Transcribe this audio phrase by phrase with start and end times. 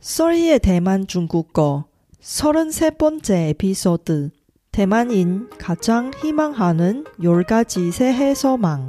[0.00, 1.84] 썰희의 대만 중국어
[2.22, 4.30] 33번째 에피소드
[4.72, 8.86] 대만인 가장 희망하는 10가지 새해 소망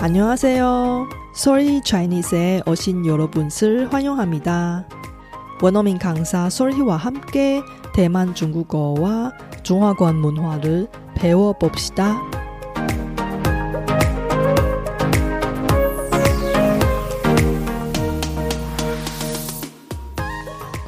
[0.00, 1.21] 안녕하세요.
[1.34, 4.86] 솔희 차이니스에 오신 여러분을 환영합니다.
[5.62, 7.62] 원어민 강사 솔희와 함께
[7.94, 12.20] 대만 중국어와 중화권 문화를 배워봅시다.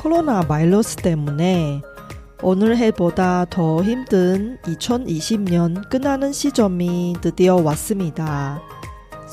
[0.02, 1.80] 코로나 바이러스 때문에
[2.42, 8.60] 오늘 해보다 더 힘든 2020년 끝나는 시점이 드디어 왔습니다.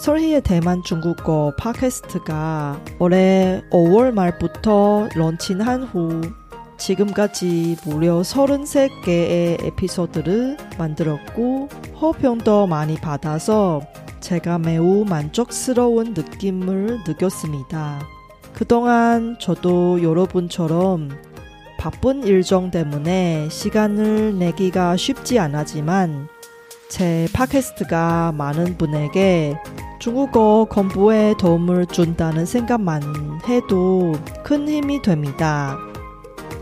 [0.02, 6.22] 설희의 대만 중국어 팟캐스트가 올해 5월 말부터 런칭한 후
[6.80, 11.70] 지금까지 무려 33개의 에피소드를 만들었고
[12.02, 13.82] 호평도 많이 받아서
[14.21, 17.99] 제가 매우 만족스러운 느낌을 느꼈습니다.
[18.54, 21.12] 그동안 저도 여러분처럼
[21.77, 26.27] 바쁜 일정 때문에 시간을 내기가 쉽지 않았지만
[26.91, 29.57] 제 팟캐스트가 많은 분에게
[29.99, 34.11] 중국어 공부에 도움을 준다는 생각만 해도
[34.43, 35.77] 큰 힘이 됩니다.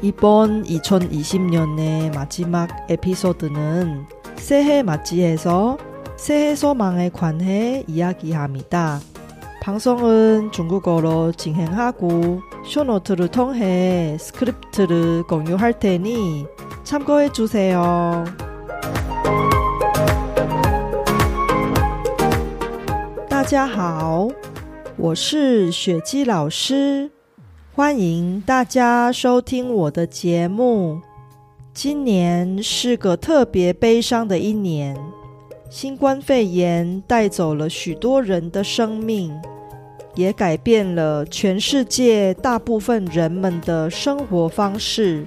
[0.04, 5.80] 이번 2020년의 마지막 에피소드는 새해 맞이해서
[6.16, 9.00] 새해 소망에 관해 이야기합니다.
[9.64, 16.46] 방송은 중국어로 진행하고 쇼노트를 통해 스크립트를 공유할 테니
[16.84, 18.26] 참고해 주세요.
[23.40, 24.28] 大家好，
[24.98, 27.10] 我是雪姬老师，
[27.74, 31.00] 欢迎大家收听我的节目。
[31.74, 34.94] 今年是个特别悲伤的一年，
[35.70, 39.34] 新冠肺炎带走了许多人的生命，
[40.16, 45.26] 也改变了全世界大部分人们的生活方式。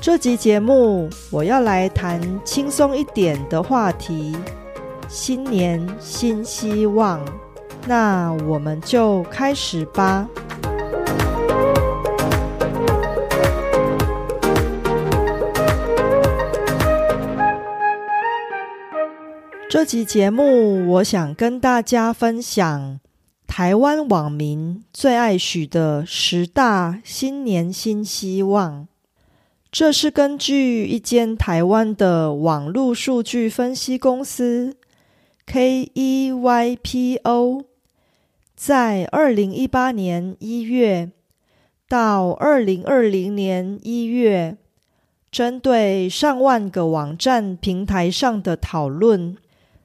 [0.00, 4.36] 这集节目我要来谈轻松一点的话题。
[5.08, 7.20] 新年新希望，
[7.86, 10.28] 那我们就开始吧。
[19.68, 22.98] 这集节目，我想跟大家分享
[23.46, 28.88] 台湾网民最爱许的十大新年新希望。
[29.70, 34.76] 这是根据一间台湾的网络数据分析公司。
[35.46, 37.20] KEYPO
[38.62, 41.10] 在二零一八年一月
[41.88, 44.58] 到二零二零年一月，
[45.30, 49.34] 针对上万个网站平台上的讨论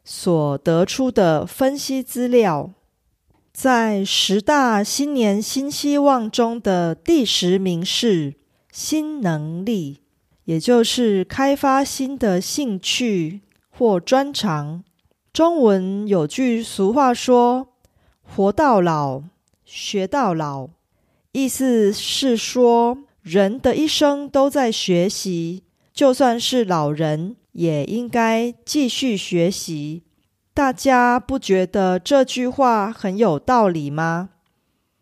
[0.03, 2.69] 所得出的分析资料，
[3.53, 8.33] 在十大新年新希望中的第十名是
[8.73, 10.01] 新能力，
[10.43, 14.83] 也就是开发新的兴趣或专长。
[15.31, 17.69] 中文有句俗话说
[18.25, 19.23] ：“活到老，
[19.63, 20.69] 学到老。”
[21.31, 25.63] 意思是说，人的一生都在学习，
[25.93, 30.03] 就算是老人，也应该继续学习。
[30.53, 34.29] 大家不觉得这句话很有道理吗？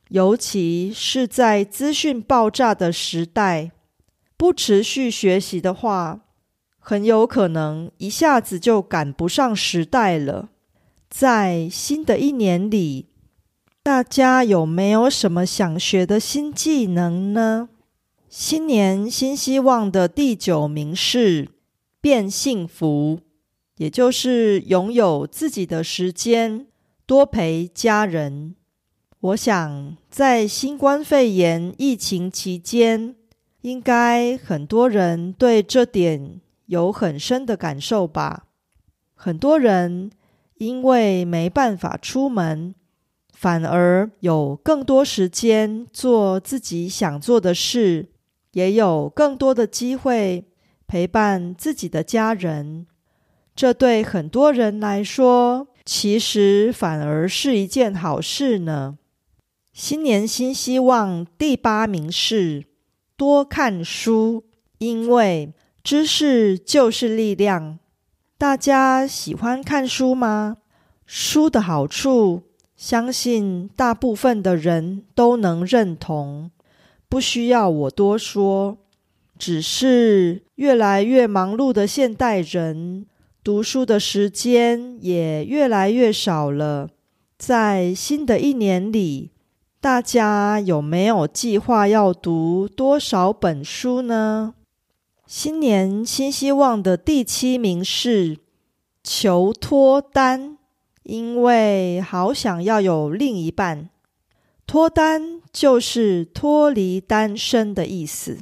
[0.10, 3.72] 尤其是在资讯爆炸的时代，
[4.36, 6.22] 不持续学习的话。
[6.80, 10.50] 很有可能一下子就赶不上时代了。
[11.10, 13.08] 在新的一年里，
[13.84, 17.68] 大家有没有什么想学的新技能呢？
[18.30, 21.50] 新年新希望的第九名是
[22.00, 23.20] 变幸福，
[23.76, 26.66] 也就是拥有自己的时间，
[27.06, 28.56] 多陪家人。
[29.20, 33.14] 我想在新冠肺炎疫情期间，
[33.64, 36.40] 应该很多人对这点。
[36.68, 38.46] 有很深的感受吧。
[39.14, 40.10] 很多人
[40.56, 42.74] 因为没办法出门，
[43.44, 48.08] 反而有更多时间做自己想做的事，
[48.54, 50.46] 也有更多的机会
[50.88, 52.88] 陪伴自己的家人。
[53.54, 58.98] 这对很多人来说，其实反而是一件好事呢。
[59.74, 62.64] 新年新希望第八名是
[63.18, 64.46] 多看书，
[64.78, 65.54] 因为。
[65.84, 67.78] 知识就是力量。
[68.38, 70.60] 大家喜欢看书吗？
[71.06, 72.44] 书的好处，
[72.86, 76.52] 相信大部分的人都能认同。
[77.08, 78.78] 不需要我多说。
[79.40, 83.06] 只是越来越忙碌的现代人，
[83.42, 86.90] 读书的时间也越来越少了。
[87.38, 89.32] 在新的一年里，
[89.80, 94.56] 大家有没有计划要读多少本书呢？
[95.26, 98.38] 新年新希望的第七名是
[99.02, 100.58] 求脱单，
[101.04, 103.90] 因为好想要有另一半。
[104.66, 108.40] 脱单就是脱离单身的意思。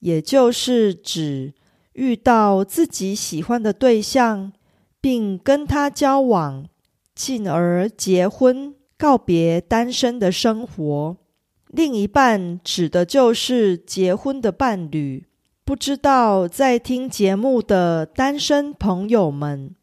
[0.00, 1.54] 也就是指
[1.92, 4.52] 遇到自己喜欢的对象，
[5.00, 6.66] 并跟他交往，
[7.14, 11.16] 进而结婚，告别单身的生活。
[11.68, 15.24] 另一半指的就是结婚的伴侣。
[15.64, 19.76] 不知道在听节目的单身朋友们，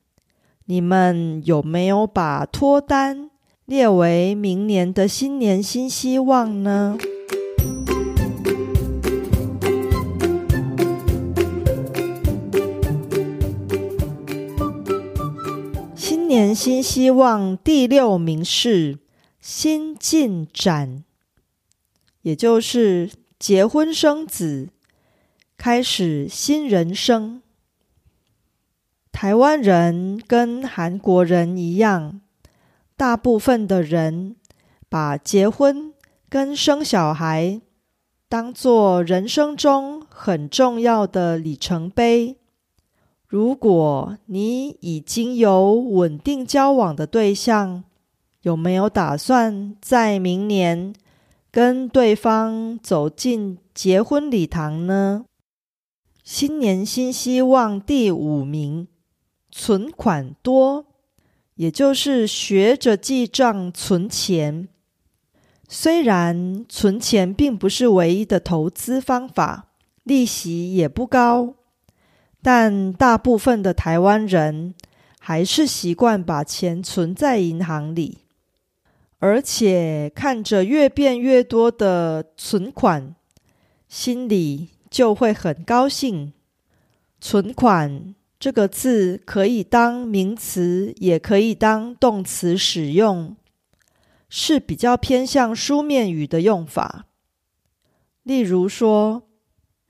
[0.72, 3.32] 你们有没有把脱单
[3.66, 6.96] 列为明年的新年新希望呢？
[15.96, 19.00] 新年新希望第六名是
[19.42, 21.04] 新进展，
[22.22, 24.70] 也就是结婚生子，
[25.58, 27.42] 开始新人生。
[29.22, 32.22] 台湾人跟韩国人一样，
[32.96, 34.38] 大部分的人
[34.88, 35.94] 把结婚
[36.30, 37.60] 跟生小孩
[38.30, 42.38] 当做人生中很重要的里程碑。
[43.28, 47.84] 如果你已经有稳定交往的对象，
[48.44, 50.94] 有没有打算在明年
[51.52, 55.26] 跟对方走进结婚礼堂呢？
[56.24, 58.88] 新年新希望第五名，
[59.62, 60.86] 存款多，
[61.56, 64.70] 也就是学着记账存钱。
[65.68, 69.68] 虽然存钱并不是唯一的投资方法，
[70.04, 71.56] 利息也不高。
[72.42, 74.74] 但大部分的台湾人
[75.20, 78.20] 还是习惯把钱存在银行里，
[79.20, 83.14] 而且看着越变越多的存款，
[83.90, 86.32] 心里就会很高兴。
[87.20, 93.36] 存款这个字可以当名词，也可以当动词使用，
[94.30, 97.06] 是比较偏向书面语的用法。
[98.24, 99.24] 例如说，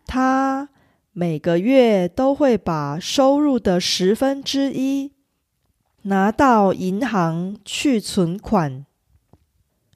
[0.05, 0.69] 他。
[1.11, 5.11] 每个月都会把收入的十分之一
[6.03, 8.85] 拿到银行去存款。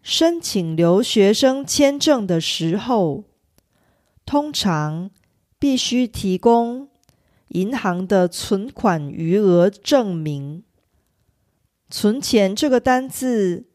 [0.02, 3.24] 申请留学生签证的时候，
[4.26, 5.12] 通常
[5.58, 6.90] 必须提供
[7.54, 10.64] 银行的存款余额证明。
[11.90, 13.66] 存钱这个单字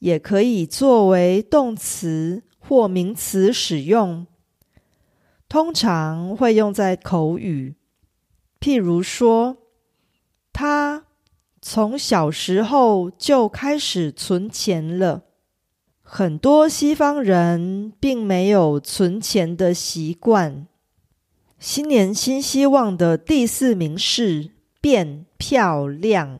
[0.00, 4.26] 也可以作为动词或名词使用。
[5.48, 7.76] 通常会用在口语，
[8.58, 9.56] 譬如说，
[10.52, 11.04] 他
[11.60, 15.22] 从小时候就开始存钱了。
[16.02, 20.66] 很多西方人并没有存钱的习惯。
[21.66, 24.50] 新年新希望的第四名是
[24.82, 26.38] 变漂亮，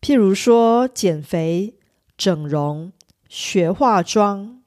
[0.00, 1.76] 譬如说减肥、
[2.16, 2.92] 整容、
[3.28, 4.60] 学化妆。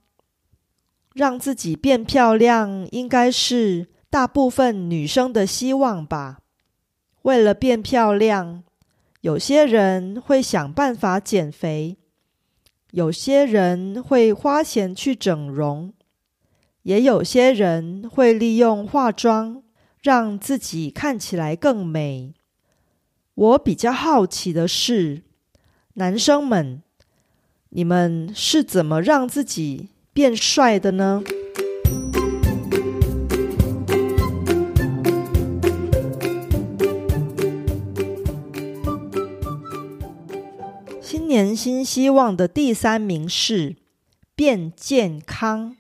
[1.14, 6.38] 让自己变漂亮，应该是大部分女生的希望吧。
[7.24, 8.64] 为了变漂亮，
[9.20, 11.98] 有些人会想办法减肥，
[12.92, 15.92] 有些人会花钱去整容，
[16.88, 19.62] 也有些人会利用化妆
[20.02, 22.34] 让自己看起来更美。
[23.36, 25.24] 我比较好奇的是，
[25.96, 26.82] 男生们，
[27.72, 29.90] 你们是怎么让自己？
[30.14, 31.22] 变帅的呢？
[41.02, 43.76] 新年新希望的第三名是
[44.34, 45.76] 变健康，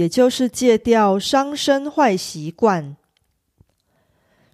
[0.00, 2.96] 也就是戒掉伤身坏习惯。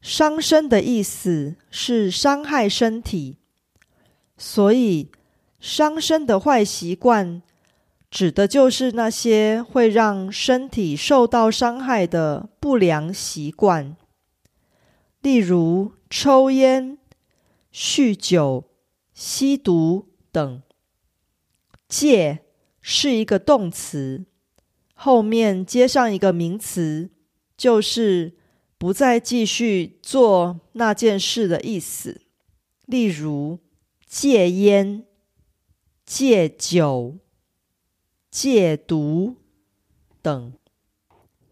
[0.03, 3.37] 伤身的意思是伤害身体，
[4.37, 5.13] 所以
[5.61, 7.41] 伤身的坏习惯。
[8.11, 13.97] 指的就是那些会让身体受到伤害的不良习惯，
[15.21, 16.99] 例如抽烟、
[17.73, 18.65] 酗酒、
[19.15, 20.63] 吸毒等。
[21.89, 22.41] 戒
[22.81, 24.25] 是一个动词，
[25.07, 27.11] 后面接上一个名词，
[27.57, 28.35] 就是
[28.77, 32.23] 不再继续做那件事的意思。
[32.87, 33.61] 例如
[34.05, 35.05] 戒烟、
[36.05, 37.19] 戒酒。
[38.29, 39.37] 戒毒
[40.21, 40.53] 等，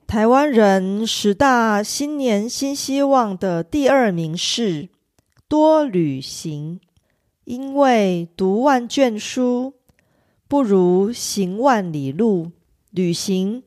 [0.08, 4.88] 台湾人十大新年新希望的第二名是
[5.46, 6.80] 多旅行，
[7.44, 9.74] 因为读万卷书
[10.48, 12.50] 不如行万里路。
[12.94, 13.64] 旅行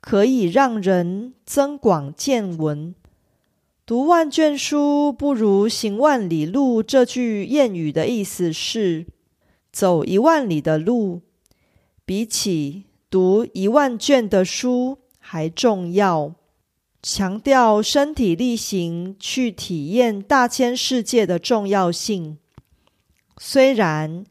[0.00, 2.92] 可以让人增广见闻。
[3.86, 6.82] 读万卷书不如行万里路。
[6.82, 9.06] 这句谚语的意思是，
[9.70, 11.22] 走一万里的路，
[12.04, 14.98] 比起读一万卷的书。
[15.20, 16.34] 还重要，
[17.02, 22.36] 强调身体力行去体验大千世界的重要性。
[23.38, 24.26] 虽然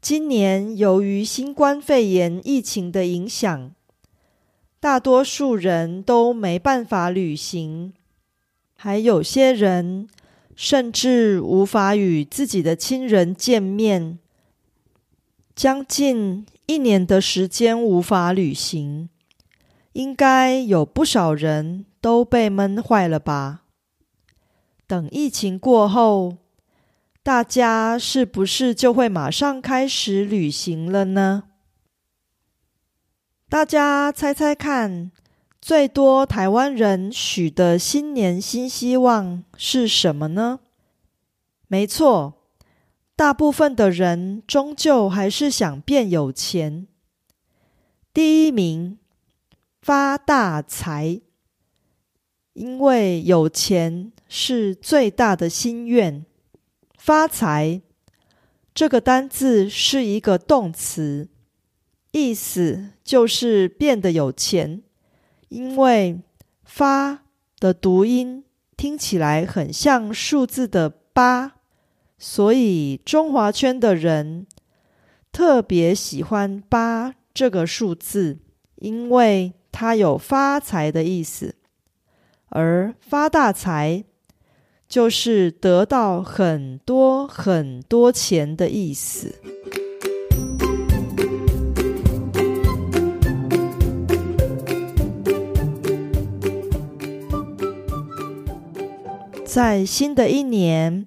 [0.00, 3.72] 今年由于新冠肺炎疫情的影响，
[4.82, 7.94] 大多数人都没办法旅行，
[8.74, 10.08] 还有些人
[10.56, 14.18] 甚至无法与自己的亲人见面，
[15.54, 19.08] 将近一年的时间无法旅行。
[19.92, 23.62] 应该有不少人都被闷坏了吧？
[24.88, 26.38] 等疫情过后，
[27.22, 31.44] 大家是不是就会马上开始旅行了呢？
[33.52, 35.12] 大家猜猜看，
[35.60, 40.60] 最多台湾人许的新年新希望是什么呢？
[41.68, 42.32] 没错，
[43.14, 46.86] 大部分的人终究还是想变有钱。
[48.14, 48.96] 第一名。
[49.82, 51.20] 发大财，
[52.54, 56.24] 因为有钱是最大的心愿。
[56.96, 57.82] 发财
[58.72, 61.28] 这个单字是一个动词，
[62.12, 64.82] 意思就是变得有钱。
[65.48, 66.20] 因为
[66.64, 67.24] “发”
[67.60, 68.44] 的读音
[68.76, 71.56] 听起来很像数字的八，
[72.16, 74.46] 所以中华圈的人
[75.30, 78.38] 特别喜欢八这个数字，
[78.76, 79.52] 因为。
[79.74, 81.54] 它有发财的意思，
[82.50, 84.04] 而发大财
[84.86, 89.40] 就是得到很多很多钱的意思。
[99.52, 101.06] 在新的一年，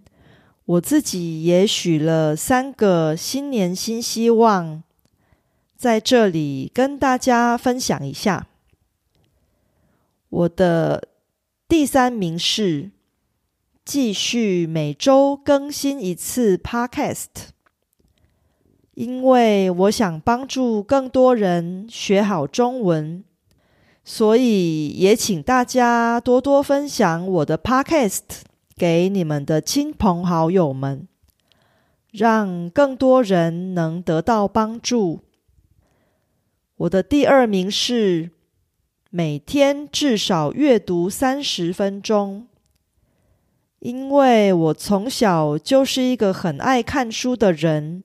[0.65, 4.83] 我自己也许了三个新年新希望，
[5.75, 8.45] 在这里跟大家分享一下。
[10.29, 11.07] 我的
[11.67, 12.91] 第三名是
[13.83, 17.47] 继续每周更新一次 Podcast，
[18.93, 23.23] 因为我想帮助更多人学好中文，
[24.05, 28.21] 所以也请大家多多分享我的 Podcast
[28.77, 31.09] 给你们的亲朋好友们，
[32.11, 35.19] 让更多人能得到帮助。
[36.77, 38.29] 我的第二名是。
[39.11, 42.47] 每天至少阅读三十分钟，
[43.79, 48.03] 因为我从小就是一个很爱看书的人。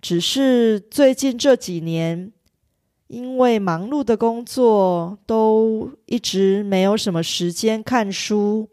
[0.00, 2.30] 只是最近这几年，
[3.08, 8.68] 因为忙碌的工作，都一直没有什么时间看书。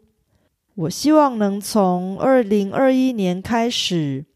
[0.74, 4.26] 我希望能从二零二一年开始，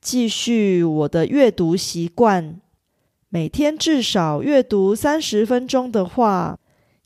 [0.00, 2.60] 继续我的阅读习惯。
[3.28, 6.58] 每天至少阅读三十分钟的话，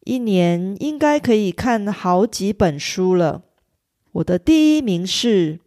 [0.04, 3.43] 一年应该可以看好几本书了。
[4.12, 5.61] 我的第一名是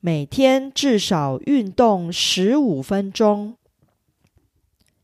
[0.00, 3.56] 每天至少运动十五分钟，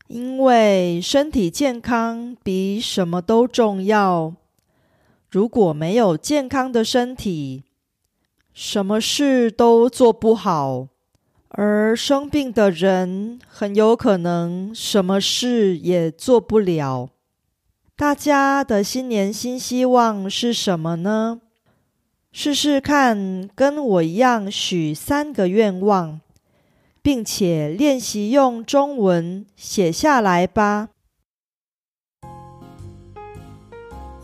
[0.09, 4.33] 因为身体健康比什么都重要。
[5.29, 7.63] 如果没有健康的身体，
[8.51, 10.87] 什么事都做不好。
[11.49, 17.09] 而生病的人很有可能什么事也做不了。
[17.95, 21.41] 大家的新年新希望是什么呢？
[22.31, 26.19] 试试看，跟我一样许三个愿望，
[27.02, 30.88] 并且练习用中文写下来吧。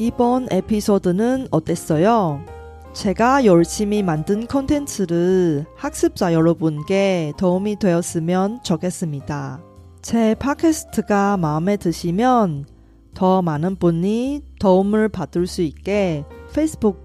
[0.00, 2.40] 이번에피소드는어땠어요
[2.94, 9.60] 제가 열심히 만든 콘텐츠를 학습자 여러분께 도움이 되었으면 좋겠습니다.
[10.02, 12.64] 제 팟캐스트가 마음에 드시면
[13.14, 17.04] 더 많은 분이 도움을 받을 수 있게 페이스북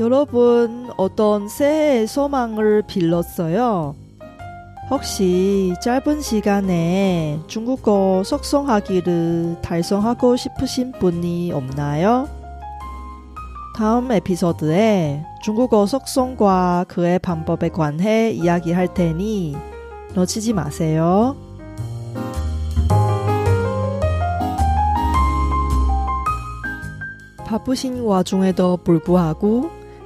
[0.00, 3.94] 여러분, 어떤 새해의 소망을 빌었어요?
[4.88, 12.30] 혹시 짧은 시간에 중국어 속성하기를 달성하고 싶으신 분이 없나요?
[13.76, 19.54] 다음 에피소드에 중국어 속성과 그의 방법에 관해 이야기할 테니
[20.14, 21.36] 놓치지 마세요.
[27.44, 29.79] 바쁘신 와중에도 불구하고